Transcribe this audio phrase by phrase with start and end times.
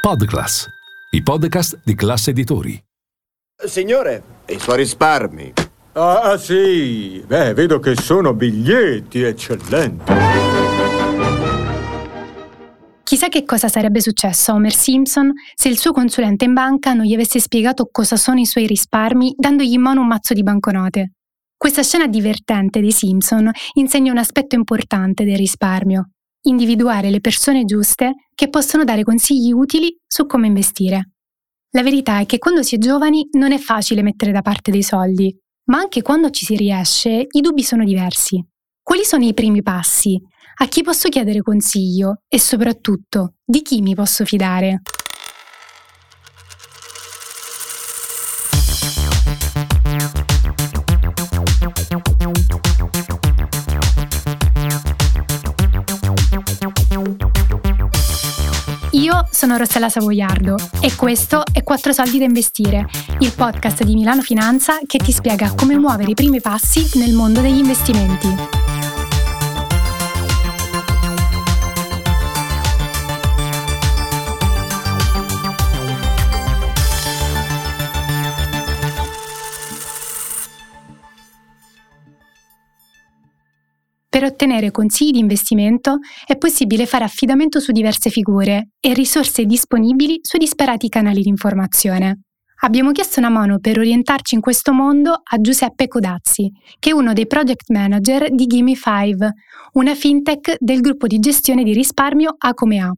[0.00, 0.66] Podclass,
[1.10, 2.82] i podcast di classe editori.
[3.66, 5.52] Signore, i suoi risparmi.
[5.92, 10.10] Ah, sì, beh, vedo che sono biglietti eccellenti.
[13.02, 17.04] Chissà che cosa sarebbe successo a Homer Simpson se il suo consulente in banca non
[17.04, 21.12] gli avesse spiegato cosa sono i suoi risparmi dandogli in mano un mazzo di banconote.
[21.58, 26.12] Questa scena divertente dei Simpson insegna un aspetto importante del risparmio,
[26.42, 31.10] individuare le persone giuste che possono dare consigli utili su come investire.
[31.72, 34.82] La verità è che quando si è giovani non è facile mettere da parte dei
[34.82, 35.34] soldi,
[35.70, 38.44] ma anche quando ci si riesce i dubbi sono diversi.
[38.82, 40.20] Quali sono i primi passi?
[40.62, 42.22] A chi posso chiedere consiglio?
[42.28, 44.80] E soprattutto, di chi mi posso fidare?
[59.60, 62.88] Rossella Savoiardo e questo è Quattro soldi da investire,
[63.18, 67.42] il podcast di Milano Finanza che ti spiega come muovere i primi passi nel mondo
[67.42, 68.89] degli investimenti.
[84.20, 90.18] Per ottenere consigli di investimento è possibile fare affidamento su diverse figure e risorse disponibili
[90.20, 92.24] su disperati canali di informazione.
[92.60, 97.14] Abbiamo chiesto una mano per orientarci in questo mondo a Giuseppe Codazzi, che è uno
[97.14, 99.28] dei project manager di Gimme5,
[99.72, 102.92] una fintech del gruppo di gestione di risparmio A come A.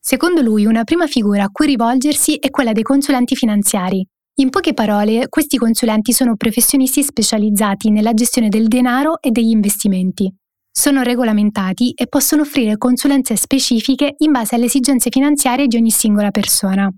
[0.00, 4.02] Secondo lui, una prima figura a cui rivolgersi è quella dei consulenti finanziari.
[4.36, 10.32] In poche parole, questi consulenti sono professionisti specializzati nella gestione del denaro e degli investimenti.
[10.78, 16.30] Sono regolamentati e possono offrire consulenze specifiche in base alle esigenze finanziarie di ogni singola
[16.30, 16.92] persona.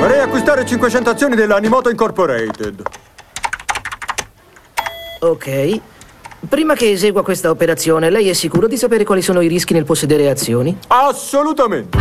[0.00, 2.82] Vorrei acquistare 500 azioni dell'Animoto Incorporated.
[5.20, 5.80] Ok.
[6.48, 9.84] Prima che esegua questa operazione, lei è sicuro di sapere quali sono i rischi nel
[9.84, 10.76] possedere azioni?
[10.88, 11.96] Assolutamente.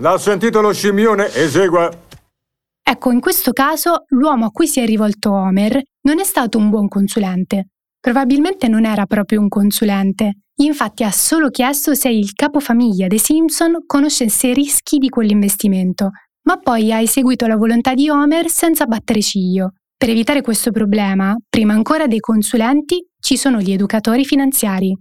[0.00, 1.32] L'ha sentito lo scimmione?
[1.34, 1.90] Esegua.
[2.82, 6.70] Ecco, in questo caso l'uomo a cui si è rivolto Homer non è stato un
[6.70, 7.70] buon consulente.
[8.00, 10.42] Probabilmente non era proprio un consulente.
[10.60, 16.10] Infatti ha solo chiesto se il capofamiglia dei Simpson conoscesse i rischi di quell'investimento,
[16.42, 19.72] ma poi ha eseguito la volontà di Homer senza battere ciglio.
[19.96, 24.96] Per evitare questo problema, prima ancora dei consulenti, ci sono gli educatori finanziari.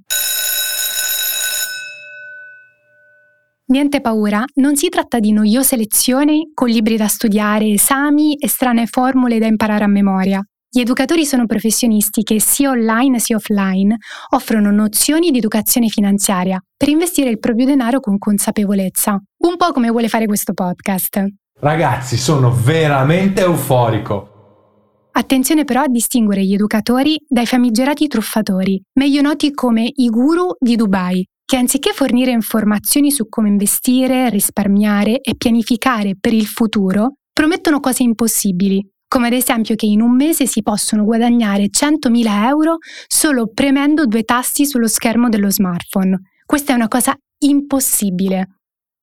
[3.69, 8.85] Niente paura, non si tratta di noiose lezioni con libri da studiare, esami e strane
[8.85, 10.41] formule da imparare a memoria.
[10.69, 13.97] Gli educatori sono professionisti che sia online sia offline
[14.29, 19.89] offrono nozioni di educazione finanziaria per investire il proprio denaro con consapevolezza, un po' come
[19.89, 21.25] vuole fare questo podcast.
[21.59, 25.09] Ragazzi, sono veramente euforico.
[25.11, 30.77] Attenzione però a distinguere gli educatori dai famigerati truffatori, meglio noti come i guru di
[30.77, 37.79] Dubai, che anziché fornire informazioni su come investire, risparmiare e pianificare per il futuro, promettono
[37.79, 43.49] cose impossibili, come ad esempio che in un mese si possono guadagnare 100.000 euro solo
[43.53, 46.19] premendo due tasti sullo schermo dello smartphone.
[46.45, 47.15] Questa è una cosa
[47.45, 48.57] impossibile.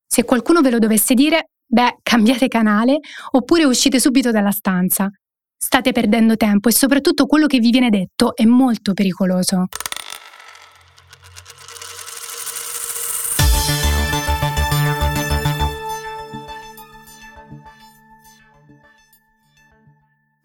[0.05, 2.99] Se qualcuno ve lo dovesse dire, beh, cambiate canale
[3.31, 5.09] oppure uscite subito dalla stanza.
[5.57, 9.65] State perdendo tempo e soprattutto quello che vi viene detto è molto pericoloso.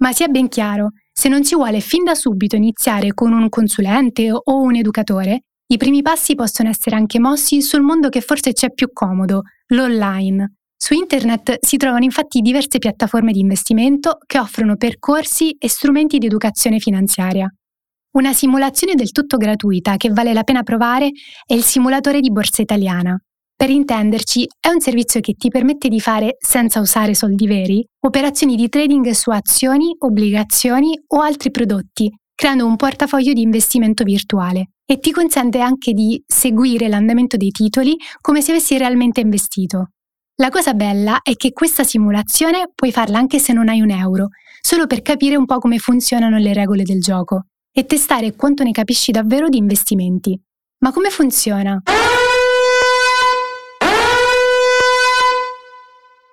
[0.03, 4.31] Ma sia ben chiaro, se non si vuole fin da subito iniziare con un consulente
[4.33, 8.72] o un educatore, i primi passi possono essere anche mossi sul mondo che forse c'è
[8.72, 10.55] più comodo, l'online.
[10.75, 16.26] Su internet si trovano infatti diverse piattaforme di investimento che offrono percorsi e strumenti di
[16.26, 17.53] educazione finanziaria.
[18.12, 21.11] Una simulazione del tutto gratuita che vale la pena provare
[21.46, 23.17] è il simulatore di borsa italiana.
[23.60, 28.56] Per intenderci, è un servizio che ti permette di fare, senza usare soldi veri, operazioni
[28.56, 34.98] di trading su azioni, obbligazioni o altri prodotti, creando un portafoglio di investimento virtuale e
[34.98, 39.90] ti consente anche di seguire l'andamento dei titoli come se avessi realmente investito.
[40.36, 44.28] La cosa bella è che questa simulazione puoi farla anche se non hai un euro,
[44.62, 48.70] solo per capire un po' come funzionano le regole del gioco e testare quanto ne
[48.70, 50.34] capisci davvero di investimenti.
[50.78, 51.78] Ma come funziona?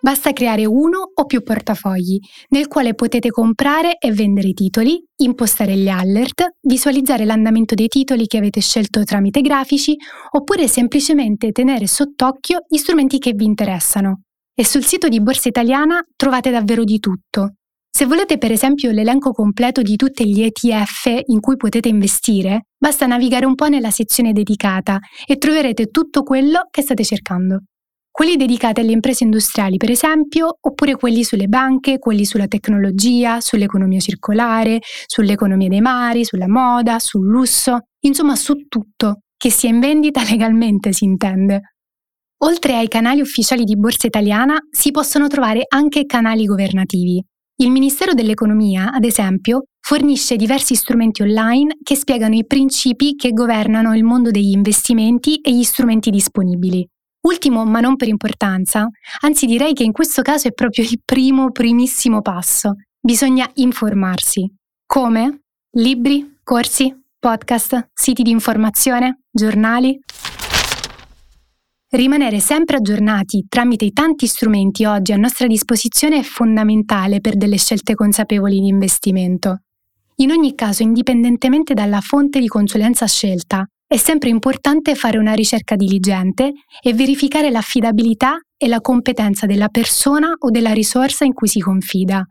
[0.07, 2.17] Basta creare uno o più portafogli,
[2.51, 8.37] nel quale potete comprare e vendere titoli, impostare gli alert, visualizzare l'andamento dei titoli che
[8.37, 9.97] avete scelto tramite grafici,
[10.31, 14.21] oppure semplicemente tenere sott'occhio gli strumenti che vi interessano.
[14.55, 17.55] E sul sito di Borsa Italiana trovate davvero di tutto.
[17.91, 23.07] Se volete per esempio l'elenco completo di tutti gli ETF in cui potete investire, basta
[23.07, 27.63] navigare un po' nella sezione dedicata e troverete tutto quello che state cercando
[28.17, 33.99] quelli dedicati alle imprese industriali, per esempio, oppure quelli sulle banche, quelli sulla tecnologia, sull'economia
[33.99, 40.23] circolare, sull'economia dei mari, sulla moda, sul lusso, insomma su tutto, che sia in vendita
[40.27, 41.75] legalmente si intende.
[42.45, 47.23] Oltre ai canali ufficiali di Borsa Italiana si possono trovare anche canali governativi.
[47.57, 53.95] Il Ministero dell'Economia, ad esempio, fornisce diversi strumenti online che spiegano i principi che governano
[53.95, 56.83] il mondo degli investimenti e gli strumenti disponibili.
[57.21, 58.87] Ultimo, ma non per importanza,
[59.21, 62.75] anzi direi che in questo caso è proprio il primo, primissimo passo.
[62.99, 64.49] Bisogna informarsi.
[64.85, 65.41] Come?
[65.71, 69.99] Libri, corsi, podcast, siti di informazione, giornali?
[71.89, 77.57] Rimanere sempre aggiornati tramite i tanti strumenti oggi a nostra disposizione è fondamentale per delle
[77.57, 79.61] scelte consapevoli di investimento.
[80.17, 85.77] In ogni caso, indipendentemente dalla fonte di consulenza scelta, è sempre importante fare una ricerca
[85.77, 86.51] diligente
[86.81, 92.25] e verificare l'affidabilità e la competenza della persona o della risorsa in cui si confida.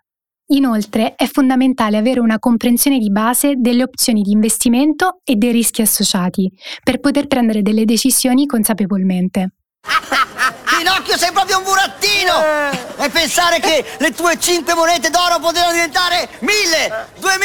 [0.48, 5.80] Inoltre è fondamentale avere una comprensione di base delle opzioni di investimento e dei rischi
[5.80, 6.52] associati
[6.84, 9.54] per poter prendere delle decisioni consapevolmente.
[10.76, 13.02] Pinocchio sei proprio un burattino!
[13.02, 17.38] E pensare che le tue 5 monete d'oro potevano diventare 1000, 2000,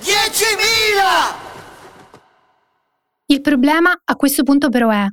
[0.00, 1.45] 10.000!
[3.28, 5.04] Il problema a questo punto però è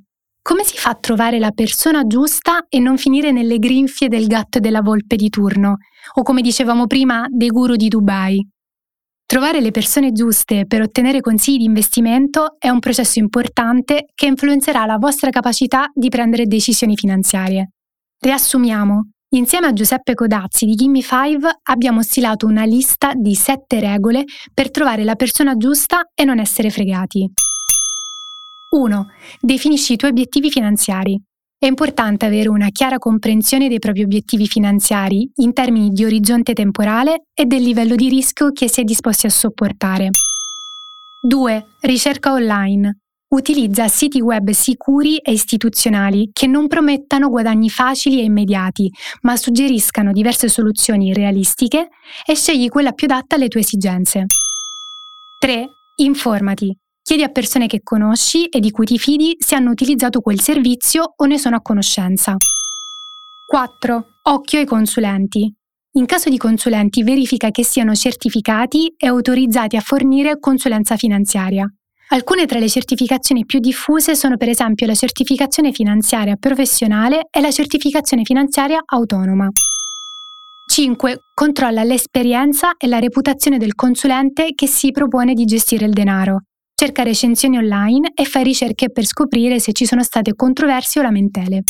[0.44, 4.58] come si fa a trovare la persona giusta e non finire nelle grinfie del gatto
[4.58, 5.78] e della volpe di turno,
[6.16, 8.46] o come dicevamo prima, dei guru di Dubai?
[9.26, 14.86] Trovare le persone giuste per ottenere consigli di investimento è un processo importante che influenzerà
[14.86, 17.70] la vostra capacità di prendere decisioni finanziarie.
[18.20, 19.10] Riassumiamo.
[19.30, 25.04] Insieme a Giuseppe Codazzi di Gimme5 abbiamo stilato una lista di sette regole per trovare
[25.04, 27.32] la persona giusta e non essere fregati.
[28.74, 29.08] 1.
[29.40, 31.22] Definisci i tuoi obiettivi finanziari.
[31.58, 37.28] È importante avere una chiara comprensione dei propri obiettivi finanziari in termini di orizzonte temporale
[37.34, 40.10] e del livello di rischio che si è disposti a sopportare.
[41.22, 41.66] 2.
[41.82, 42.98] Ricerca online.
[43.34, 48.92] Utilizza siti web sicuri e istituzionali che non promettano guadagni facili e immediati,
[49.22, 51.90] ma suggeriscano diverse soluzioni realistiche
[52.26, 54.26] e scegli quella più adatta alle tue esigenze.
[55.40, 55.70] 3.
[55.98, 56.76] Informati.
[57.04, 61.14] Chiedi a persone che conosci e di cui ti fidi se hanno utilizzato quel servizio
[61.18, 62.38] o ne sono a conoscenza.
[63.46, 64.06] 4.
[64.24, 65.54] Occhio ai consulenti.
[65.96, 71.68] In caso di consulenti verifica che siano certificati e autorizzati a fornire consulenza finanziaria.
[72.12, 77.52] Alcune tra le certificazioni più diffuse sono per esempio la certificazione finanziaria professionale e la
[77.52, 79.50] certificazione finanziaria autonoma.
[80.72, 81.20] 5.
[81.34, 86.44] Controlla l'esperienza e la reputazione del consulente che si propone di gestire il denaro
[86.84, 91.64] cerca recensioni online e fai ricerche per scoprire se ci sono state controversie o lamentele.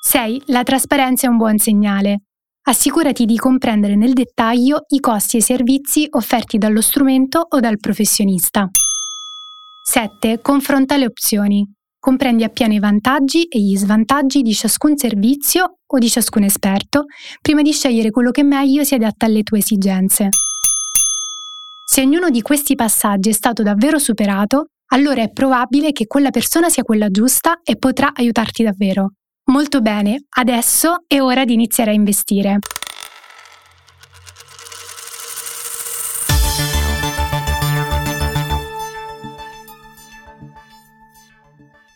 [0.00, 0.42] 6.
[0.46, 2.20] La trasparenza è un buon segnale.
[2.68, 7.78] Assicurati di comprendere nel dettaglio i costi e i servizi offerti dallo strumento o dal
[7.78, 8.68] professionista.
[9.82, 10.38] 7.
[10.40, 11.68] Confronta le opzioni.
[11.98, 17.06] Comprendi appieno i vantaggi e gli svantaggi di ciascun servizio o di ciascun esperto
[17.42, 20.28] prima di scegliere quello che meglio si adatta alle tue esigenze.
[21.88, 26.68] Se ognuno di questi passaggi è stato davvero superato, allora è probabile che quella persona
[26.68, 29.12] sia quella giusta e potrà aiutarti davvero.
[29.52, 32.58] Molto bene, adesso è ora di iniziare a investire.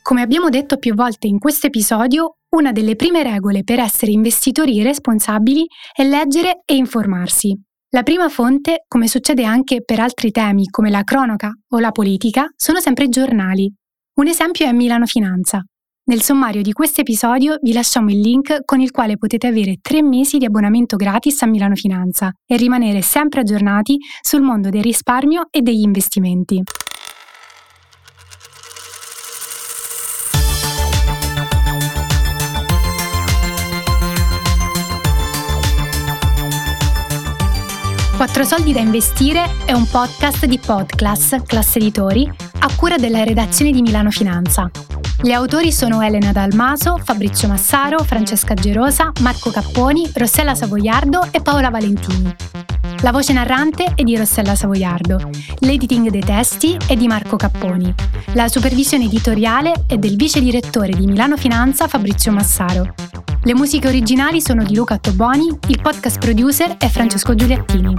[0.02, 4.84] Come abbiamo detto più volte in questo episodio, una delle prime regole per essere investitori
[4.84, 7.60] responsabili è leggere e informarsi.
[7.92, 12.46] La prima fonte, come succede anche per altri temi come la cronaca o la politica,
[12.54, 13.68] sono sempre i giornali.
[14.20, 15.60] Un esempio è Milano Finanza.
[16.04, 20.02] Nel sommario di questo episodio vi lasciamo il link con il quale potete avere tre
[20.02, 25.48] mesi di abbonamento gratis a Milano Finanza e rimanere sempre aggiornati sul mondo del risparmio
[25.50, 26.62] e degli investimenti.
[38.32, 43.72] Quattro soldi da investire è un podcast di Podclass, classe editori, a cura della redazione
[43.72, 44.70] di Milano Finanza.
[45.20, 51.70] Gli autori sono Elena Dalmaso, Fabrizio Massaro, Francesca Gerosa, Marco Capponi, Rossella Savoiardo e Paola
[51.70, 52.32] Valentini.
[53.00, 57.92] La voce narrante è di Rossella Savoiardo, l'editing dei testi è di Marco Capponi,
[58.34, 63.09] la supervisione editoriale è del vice direttore di Milano Finanza Fabrizio Massaro.
[63.42, 67.94] Le musiche originali sono di Luca Toboni, il podcast producer è Francesco Giuliattini.